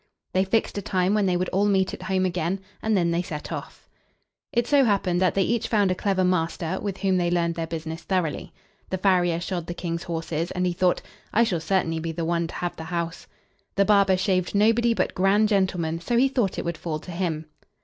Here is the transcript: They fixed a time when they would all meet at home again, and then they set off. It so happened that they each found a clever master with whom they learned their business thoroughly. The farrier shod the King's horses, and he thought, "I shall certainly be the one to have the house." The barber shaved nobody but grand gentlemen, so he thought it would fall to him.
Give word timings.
They 0.33 0.43
fixed 0.45 0.79
a 0.79 0.81
time 0.81 1.13
when 1.13 1.27
they 1.27 1.37
would 1.37 1.49
all 1.49 1.67
meet 1.67 1.93
at 1.93 2.01
home 2.01 2.25
again, 2.25 2.59
and 2.81 2.97
then 2.97 3.11
they 3.11 3.21
set 3.21 3.51
off. 3.51 3.87
It 4.51 4.65
so 4.65 4.83
happened 4.83 5.21
that 5.21 5.35
they 5.35 5.43
each 5.43 5.67
found 5.67 5.91
a 5.91 5.93
clever 5.93 6.23
master 6.23 6.79
with 6.81 6.97
whom 6.97 7.17
they 7.17 7.29
learned 7.29 7.53
their 7.53 7.67
business 7.67 8.01
thoroughly. 8.01 8.51
The 8.89 8.97
farrier 8.97 9.39
shod 9.39 9.67
the 9.67 9.75
King's 9.75 10.01
horses, 10.05 10.49
and 10.49 10.65
he 10.65 10.73
thought, 10.73 11.03
"I 11.31 11.43
shall 11.43 11.59
certainly 11.59 11.99
be 11.99 12.11
the 12.11 12.25
one 12.25 12.47
to 12.47 12.55
have 12.55 12.75
the 12.77 12.85
house." 12.85 13.27
The 13.75 13.85
barber 13.85 14.17
shaved 14.17 14.55
nobody 14.55 14.95
but 14.95 15.13
grand 15.13 15.49
gentlemen, 15.49 15.99
so 15.99 16.17
he 16.17 16.27
thought 16.29 16.57
it 16.57 16.65
would 16.65 16.79
fall 16.79 16.97
to 16.97 17.11
him. 17.11 17.45